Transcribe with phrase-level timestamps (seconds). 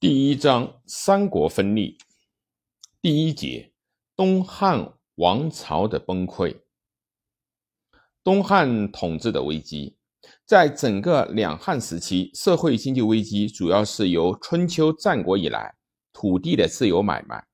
[0.00, 1.98] 第一章三国分立，
[3.02, 3.72] 第一节
[4.14, 6.60] 东汉王朝的崩溃。
[8.22, 9.96] 东汉统治的危机，
[10.44, 15.74] 在整个两汉时期，社会经济危机主要是由春秋战国以来
[16.12, 17.48] 土地的自由买卖、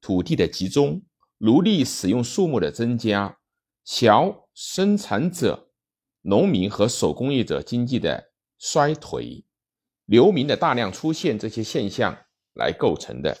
[0.00, 1.02] 土地的集中、
[1.36, 3.36] 奴隶使用数目的增加、
[3.84, 5.68] 小生产者、
[6.22, 9.44] 农民和手工业者经济的衰退。
[10.12, 12.14] 流民的大量出现，这些现象
[12.52, 13.34] 来构成的。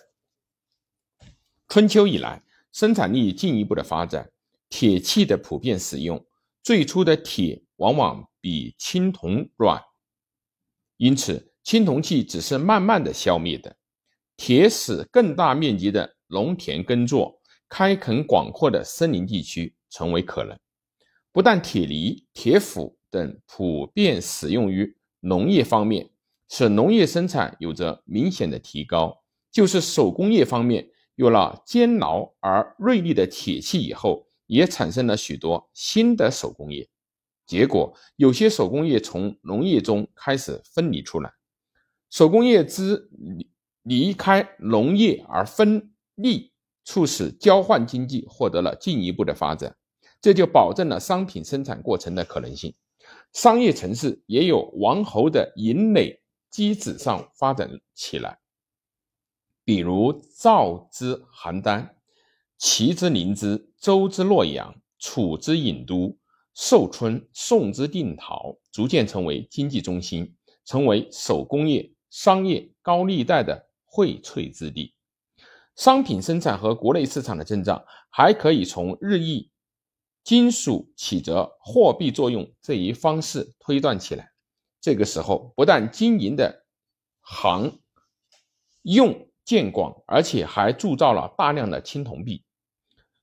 [1.68, 4.32] 春秋以来，生产力进一步的发展，
[4.70, 6.24] 铁器的普遍使用，
[6.62, 9.82] 最初的铁往往比青铜软，
[10.96, 13.76] 因此青铜器只是慢慢的消灭的。
[14.38, 20.58] 铁使更大面积的农田耕作、开垦广阔的森林地区成为可能。
[21.32, 26.08] 不但铁犁、铁斧等普遍使用于农业方面。
[26.54, 36.86] 使农业生产有着明显的提高，就是手工业方面有了坚牢而锐利的铁器以后，也产生了许多新的手工业。
[37.46, 41.32] 结果，有些手工业从农业中开始分离出来，
[42.10, 43.50] 手工业之离
[43.82, 46.52] 离开农业而分立，
[46.84, 49.74] 促使交换经济获得了进一步的发展，
[50.20, 52.74] 这就保证了商品生产过程的可能性。
[53.32, 56.18] 商业城市也有王侯的营垒。
[56.52, 58.38] 机子上发展起来，
[59.64, 61.88] 比如赵之邯郸、
[62.58, 66.18] 齐之临淄、周之洛阳、楚之郢都、
[66.52, 70.36] 寿春、宋之定陶，逐渐成为经济中心，
[70.66, 74.94] 成为手工业、商业高利贷的荟萃之地。
[75.74, 79.50] 商品生产和国内市场的增长，还可以从日益
[80.22, 84.31] 金属起着货币作用这一方式推断起来。
[84.82, 86.66] 这个时候，不但经营的
[87.20, 87.80] 行
[88.82, 92.44] 用渐广，而且还铸造了大量的青铜币。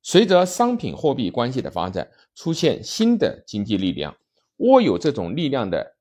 [0.02, 4.18] 随着商品货币关系的发展，出现新的经济力量。
[4.60, 5.98] 握有这种力量的，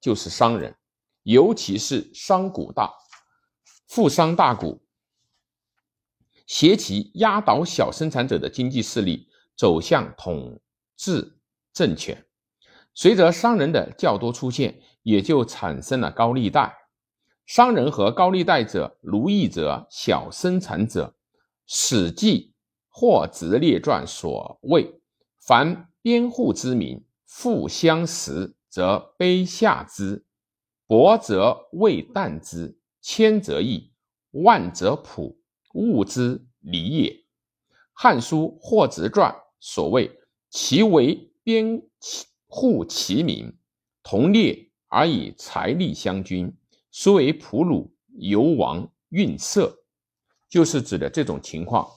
[0.00, 0.76] 就是商人，
[1.24, 2.92] 尤其是商贾大、
[3.88, 4.80] 富商大贾，
[6.46, 10.60] 携其压倒小生产者的经济势力，走向统
[10.96, 11.40] 治
[11.72, 12.24] 政权。
[12.94, 16.76] 随着商人的较多出现，也就产生了高利贷。
[17.46, 21.16] 商人和高利贷者，奴役者，小生产者。
[21.72, 22.38] 《史记·
[22.88, 25.00] 霍子列传》所谓
[25.38, 30.24] ：“凡边户之民，富相食，则卑下之；
[30.86, 33.92] 薄则未啖之，千则易，
[34.30, 35.36] 万则朴，
[35.74, 37.10] 物之离也。”
[37.92, 41.82] 《汉书·霍子传》所谓：“其为边
[42.46, 43.56] 户其民，
[44.04, 46.52] 同列。”而以财力相均，
[46.90, 49.84] 虽为仆虏，犹王运色，
[50.48, 51.88] 就是指的这种情况。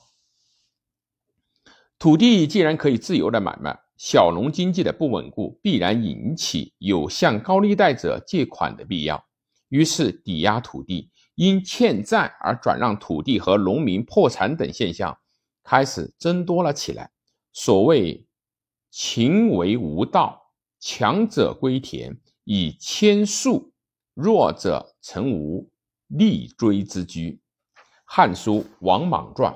[1.97, 9.25] 土地既然可以自由的买卖，小农经济的不稳固必然引起有向高利贷者借款的必要，
[9.69, 15.17] 于是抵押土地、因欠债而转让土地和农民破产等现象
[15.63, 17.09] 开始增多了起来。
[17.53, 18.27] 所谓
[18.91, 22.15] “勤为无道，强者归田”。
[22.43, 23.71] 以千数，
[24.13, 25.69] 弱者成无
[26.07, 27.39] 立锥之居。
[28.05, 29.53] 《汉书·王莽传》：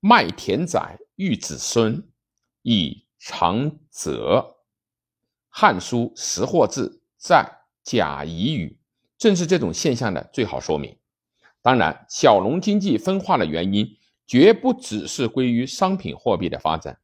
[0.00, 2.02] 卖田宰，育子孙，
[2.62, 4.54] 以长泽。
[5.48, 7.48] 《汉书·识货志》在
[7.82, 8.78] 贾谊语，
[9.16, 10.98] 正是这种现象的最好说明。
[11.62, 16.98] 当然，小农经济分化的原因，绝不只是归于商品货币的发展。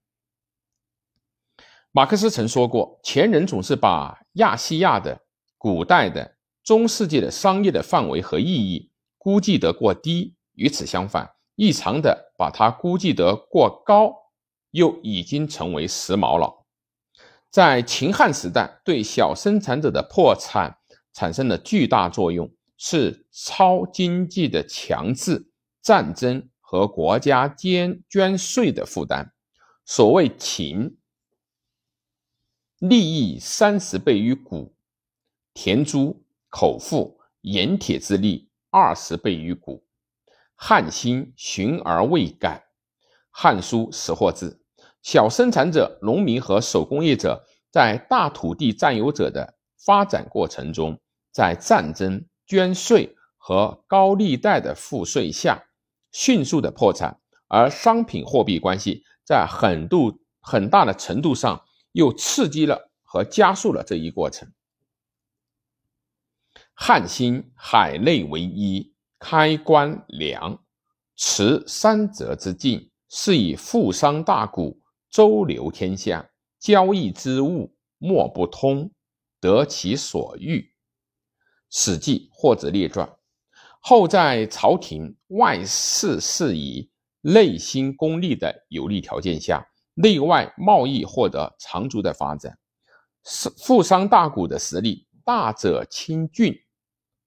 [1.95, 5.21] 马克思曾说过：“前人总是把亚细亚的、
[5.59, 14.11] 古代的、中世纪的商业的范围和意义估计得过低，与此相反，异常的把它估计得过高，
[14.71, 16.65] 又已经成为时髦了。”
[17.53, 20.79] 在秦汉时代，对小生产者的破产
[21.13, 25.50] 产生了巨大作用，是超经济的强制、
[25.83, 29.31] 战争和国家捐捐税的负担。
[29.85, 30.97] 所谓秦。
[32.82, 34.75] 利益三十倍于古，
[35.55, 39.84] 田租、口腹、盐铁之利二十倍于古。
[40.56, 42.67] 汉兴循而未改。
[43.31, 44.50] 《汉书·识货志》：
[45.00, 49.55] 小生产者、农民和手工业者，在大土地占有者的
[49.87, 50.99] 发展过程中，
[51.31, 55.67] 在战争、捐税和高利贷的赋税下，
[56.11, 57.20] 迅速的破产。
[57.46, 61.62] 而商品货币关系在很度很大的程度上。
[61.93, 64.53] 又刺激了和加速了这一过程。
[66.75, 70.65] 汉兴海内为一，开关梁，
[71.17, 74.75] 持三者之境，是以富商大贾
[75.11, 78.91] 周流天下，交易之物莫不通，
[79.38, 80.61] 得其所欲。
[81.71, 83.06] 《史记·或者列传》
[83.81, 86.91] 后在朝廷外事事宜、
[87.21, 92.59] 内心功利的有利条件下，内外贸易获得长足的发展。
[93.25, 96.65] 富商大贾的实力，大者亲郡，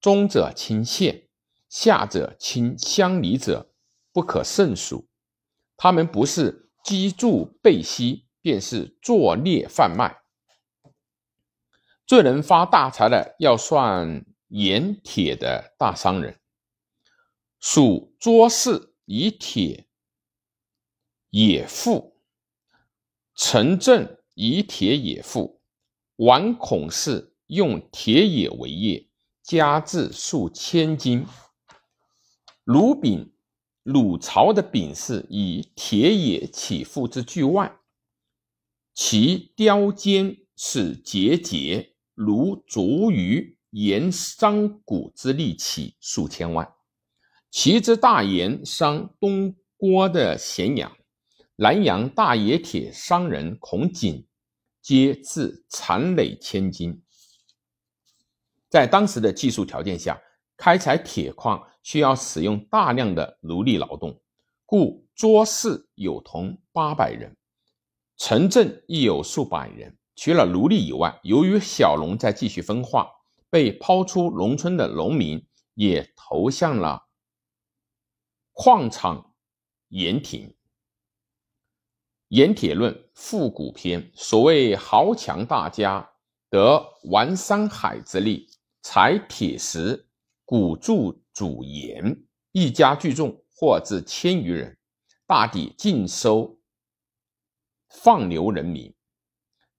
[0.02, 1.30] 中者亲县，
[1.70, 3.72] 下者亲乡里者
[4.12, 5.08] 不可胜数。
[5.78, 10.22] 他们不是积贮备息，便是作孽贩卖。
[12.06, 16.40] 最能发大财的，要算盐铁的大商人。
[17.60, 19.88] 属卓氏以铁
[21.30, 22.15] 也富，
[23.36, 25.62] 陈震以铁也富。
[26.16, 29.10] 王孔氏用铁冶为业，
[29.44, 31.26] 家至数千金。
[32.64, 33.34] 鲁丙、
[33.84, 37.80] 鲁朝的丙氏以铁冶起富之巨万，
[38.94, 46.74] 其雕坚是节节，如竹于盐商贾之利起数千万。
[47.52, 50.96] 其之大盐商东郭的咸阳、
[51.57, 54.28] 南阳大冶铁商人孔景。
[54.81, 57.02] 皆自残累千金。
[58.69, 60.22] 在当时的技术条件下，
[60.57, 64.22] 开采铁矿需要使用大量的奴隶劳动，
[64.63, 67.36] 故卓氏有同八百人，
[68.18, 69.98] 城镇亦有数百人。
[70.16, 73.10] 除了奴隶以外，由于小农在继续分化，
[73.50, 75.44] 被抛出农村的农民
[75.74, 77.08] 也投向了
[78.51, 79.34] 矿场
[79.88, 80.48] 盐亭。
[82.30, 86.10] 《盐铁论·复古篇》所谓豪强大家
[86.50, 88.50] 得玩山海之力，
[88.81, 90.07] 采铁石，
[90.44, 94.75] 古铸主盐，一家聚众，或至千余人，
[95.27, 96.60] 大抵尽收
[97.89, 98.92] 放牛人民。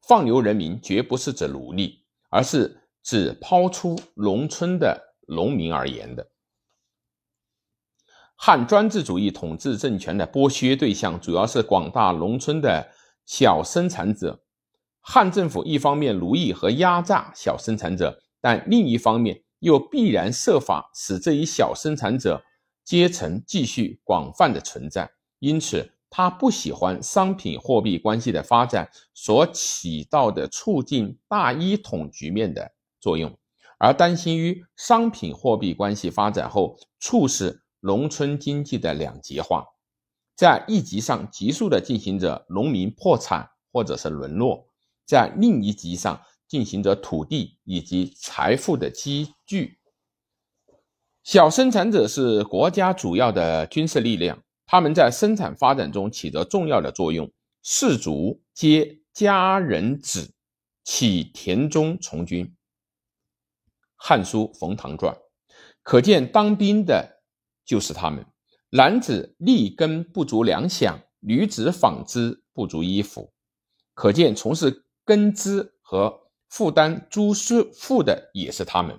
[0.06, 6.30] 放牛人民绝不是指奴隶，而是指抛出农村的农民而言的。
[8.36, 12.86] 汉专制主义统治政权的剥削对象主要是广大农村的
[13.24, 14.42] 小生产者。
[15.00, 22.42] 汉政府一方面奴役和压榨小生产者，但另一方面又必然设法使这一小生产者
[22.84, 25.10] 阶层继续广泛的存在。
[25.38, 33.36] 因此，他不喜欢商品货币关系的发展所起到的促进大一统局面的作用，
[33.78, 37.62] 而担心于商品货币关系发展后促使。
[37.80, 39.64] 农村经济的两极化，
[40.34, 44.68] 在一级上急速的进行着农民破产或者是沦落，
[45.06, 49.78] 在另一级上进行着土地以及财富的积聚。
[51.22, 57.30] 小生产者是国家主要的军事力量，他们在生产发展中起着重要的作用。
[57.62, 60.32] 士卒皆家人子，
[60.84, 62.46] 起田中从军。
[63.96, 65.14] 《汉书·冯唐传》
[65.82, 67.15] 可见当兵的。
[67.66, 68.24] 就是他们，
[68.70, 73.32] 男子立根不足粮饷，女子纺织不足衣服，
[73.92, 78.98] 可见从事根织和负担租税赋的也是他们。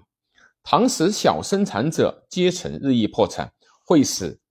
[0.62, 3.54] 唐时小生产者阶层日益破产，
[3.86, 4.42] 会使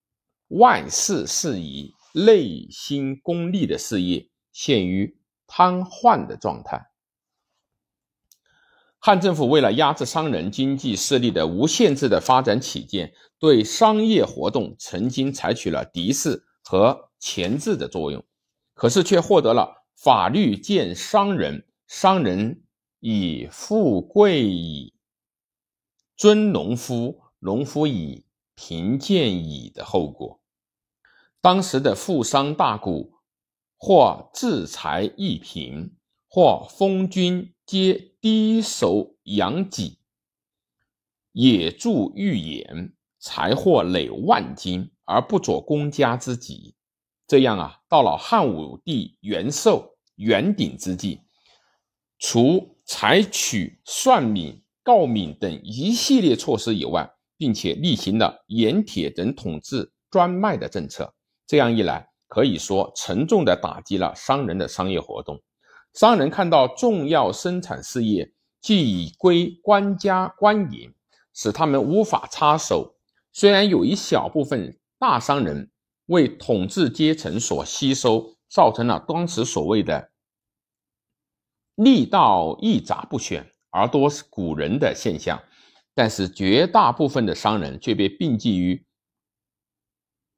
[0.48, 6.86] 外事事宜、内心功利的事业陷于瘫痪的状态。
[8.98, 18.24] 汉政府为了压制商人经济势力的无限制的发展起见，对商业活动曾经采取了敌视和钳制的作用，
[18.74, 22.62] 可是却获得了“法律见商人，商人
[23.00, 24.94] 以富贵矣；
[26.16, 28.24] 尊农夫，农夫以
[28.54, 30.40] 贫贱矣”的后果。
[31.40, 33.10] 当时的富商大贾，
[33.76, 35.96] 或自财易贫，
[36.28, 37.52] 或封君。
[37.66, 39.98] 皆低首养己，
[41.32, 42.95] 也助欲言，
[43.26, 46.76] 财货累万金而不佐公家之己。
[47.26, 51.22] 这样啊，到了汉武帝元寿、元鼎之际，
[52.20, 61.12] 除采取算敏、告敏等一系列措施以外，并且厉行了盐铁等统治专卖的政策。
[61.48, 65.42] 这样一来，可以说沉重的打击了商人的商业活动。
[65.94, 70.94] 商人看到重要生产事业既已归官家官营，
[71.34, 72.92] 使他们无法插手。
[73.36, 75.70] 虽然有一小部分大商人
[76.06, 80.10] 为统治阶层所吸收，造成了当时所谓的
[81.76, 85.38] “利道一杂不选而多是古人”的现象，
[85.92, 88.86] 但是绝大部分的商人却被并寄于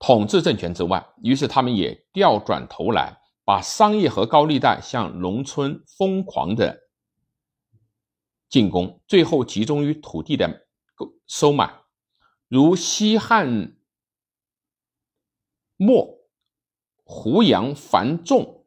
[0.00, 6.76] 统治政权之外，于是他们也调转头来，把商业和高利贷向农村疯狂的
[8.48, 11.72] 进攻，最后集中于土地的购收买，
[12.48, 13.76] 如西汉
[15.76, 16.18] 末
[17.04, 18.66] 胡杨繁仲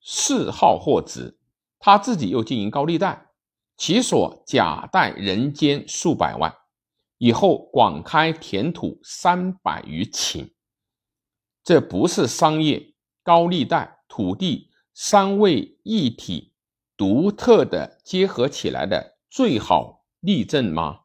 [0.00, 1.38] 谥号获子，
[1.78, 3.28] 他自己又经营高利贷。
[3.76, 6.54] 其所假贷人间数百万，
[7.16, 10.52] 以后广开田土三百余顷。
[11.62, 16.52] 这不是商业、高利贷、土地三位一体
[16.96, 21.04] 独特的结合起来的最好例证吗？